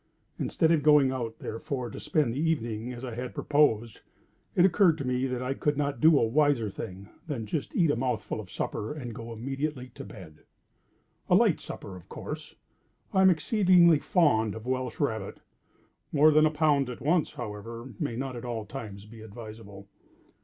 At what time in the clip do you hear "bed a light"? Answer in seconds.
10.03-11.59